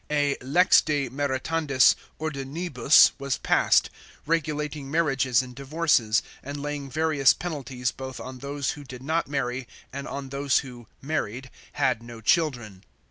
[0.09, 3.91] A lex de maritandis ordinibus was passed,
[4.25, 9.67] regulating marriages and divorces, and laying various penalties both on those who did not marry
[9.93, 12.83] and on those who, married, had no children.